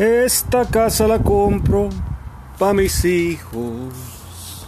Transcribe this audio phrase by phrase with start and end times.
[0.00, 1.90] Esta casa la compro
[2.58, 4.66] pa' mis hijos.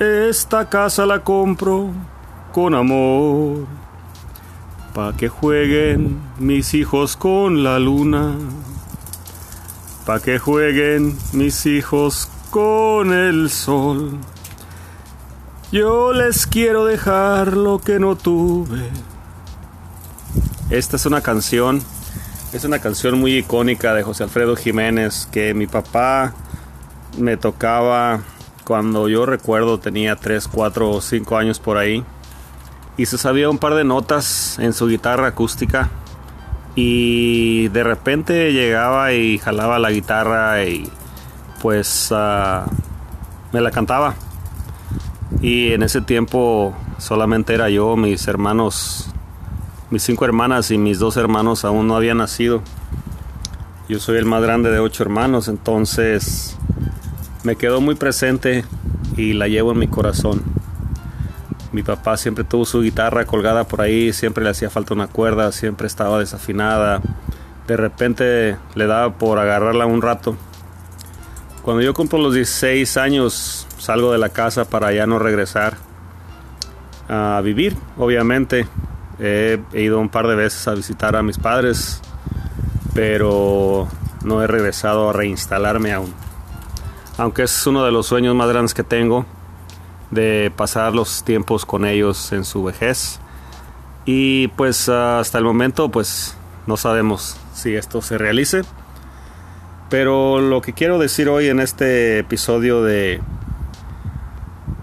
[0.00, 1.92] Esta casa la compro
[2.52, 3.68] con amor.
[4.94, 8.34] Pa' que jueguen mis hijos con la luna.
[10.04, 14.18] Pa' que jueguen mis hijos con el sol.
[15.70, 18.90] Yo les quiero dejar lo que no tuve.
[20.68, 21.80] Esta es una canción,
[22.52, 26.32] es una canción muy icónica de José Alfredo Jiménez que mi papá
[27.18, 28.20] me tocaba
[28.64, 32.04] cuando yo recuerdo tenía 3, 4 o 5 años por ahí.
[32.96, 35.88] Y se sabía un par de notas en su guitarra acústica.
[36.74, 40.90] Y de repente llegaba y jalaba la guitarra y
[41.60, 42.68] pues uh,
[43.52, 44.14] me la cantaba.
[45.40, 49.10] Y en ese tiempo solamente era yo, mis hermanos,
[49.90, 52.62] mis cinco hermanas y mis dos hermanos aún no habían nacido.
[53.88, 56.56] Yo soy el más grande de ocho hermanos, entonces
[57.42, 58.64] me quedó muy presente
[59.16, 60.42] y la llevo en mi corazón.
[61.72, 65.52] Mi papá siempre tuvo su guitarra colgada por ahí, siempre le hacía falta una cuerda,
[65.52, 67.00] siempre estaba desafinada.
[67.66, 70.36] De repente le daba por agarrarla un rato.
[71.62, 75.76] Cuando yo cumplo los 16 años, salgo de la casa para ya no regresar
[77.08, 78.66] a vivir, obviamente.
[79.20, 82.00] He, ido un par de veces a visitar a mis padres,
[82.94, 83.88] pero
[84.24, 86.14] no he regresado a reinstalarme aún.
[87.16, 89.26] Aunque es uno de los sueños más grandes que tengo,
[90.10, 93.20] de pasar los tiempos con ellos en su vejez.
[94.04, 98.62] Y pues hasta el momento pues no sabemos si esto se realice.
[99.90, 103.20] Pero lo que quiero decir hoy en este episodio de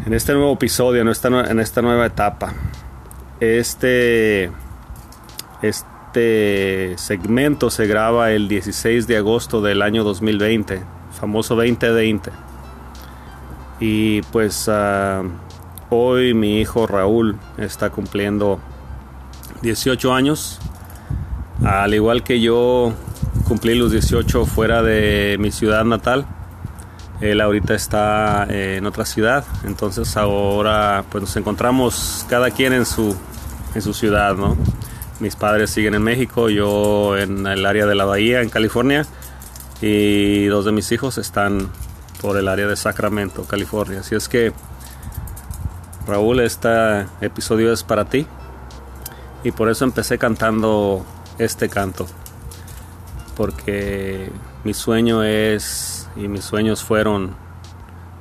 [0.05, 1.07] en este nuevo episodio, en
[1.59, 2.53] esta nueva etapa.
[3.39, 4.49] Este,
[5.61, 10.81] este segmento se graba el 16 de agosto del año 2020,
[11.19, 12.31] famoso 2020.
[13.81, 15.27] Y pues uh,
[15.89, 18.59] hoy mi hijo Raúl está cumpliendo
[19.61, 20.59] 18 años.
[21.65, 22.93] Al igual que yo
[23.49, 26.25] cumplí los 18 fuera de mi ciudad natal
[27.21, 33.15] él ahorita está en otra ciudad, entonces ahora pues nos encontramos cada quien en su,
[33.75, 34.57] en su ciudad, ¿no?
[35.19, 39.05] Mis padres siguen en México, yo en el área de la Bahía, en California,
[39.81, 41.69] y dos de mis hijos están
[42.21, 43.99] por el área de Sacramento, California.
[43.99, 44.51] Así es que,
[46.07, 48.25] Raúl, este episodio es para ti,
[49.43, 51.05] y por eso empecé cantando
[51.37, 52.07] este canto,
[53.37, 54.31] porque
[54.63, 57.35] mi sueño es y mis sueños fueron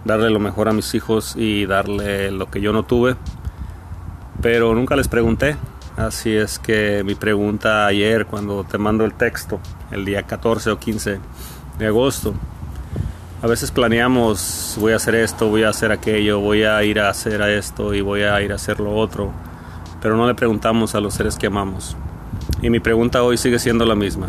[0.04, 3.16] darle lo mejor a mis hijos y darle lo que yo no tuve.
[4.44, 5.56] Pero nunca les pregunté.
[5.96, 9.58] Así es que mi pregunta ayer cuando te mando el texto,
[9.90, 11.18] el día 14 o 15
[11.78, 12.34] de agosto,
[13.40, 17.08] a veces planeamos, voy a hacer esto, voy a hacer aquello, voy a ir a
[17.08, 19.32] hacer esto y voy a ir a hacer lo otro,
[20.02, 21.96] pero no le preguntamos a los seres que amamos.
[22.60, 24.28] Y mi pregunta hoy sigue siendo la misma.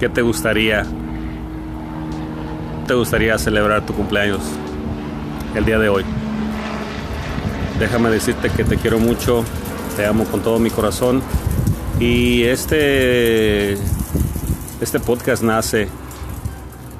[0.00, 0.86] ¿Qué te gustaría
[2.86, 4.40] te gustaría celebrar tu cumpleaños
[5.54, 6.23] el día de hoy?
[7.78, 9.44] Déjame decirte que te quiero mucho,
[9.96, 11.22] te amo con todo mi corazón
[11.98, 13.74] y este
[14.80, 15.88] este podcast nace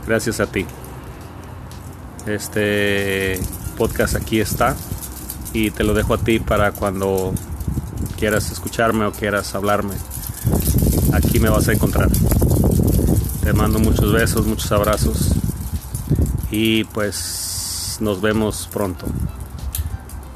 [0.06, 0.66] gracias a ti.
[2.26, 3.38] Este
[3.76, 4.74] podcast aquí está
[5.52, 7.32] y te lo dejo a ti para cuando
[8.18, 9.94] quieras escucharme o quieras hablarme.
[11.12, 12.08] Aquí me vas a encontrar.
[13.42, 15.34] Te mando muchos besos, muchos abrazos
[16.50, 19.06] y pues nos vemos pronto.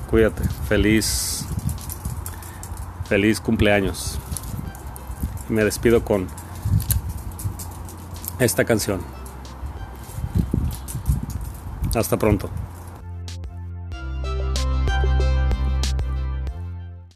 [0.09, 1.45] Cuídate, feliz,
[3.09, 4.19] feliz cumpleaños.
[5.51, 6.29] Me despido con
[8.39, 9.03] esta canción.
[11.95, 12.49] Hasta pronto.